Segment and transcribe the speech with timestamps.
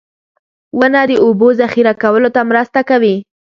[0.79, 3.15] •ونه د اوبو ذخېره کولو ته مرسته کوي.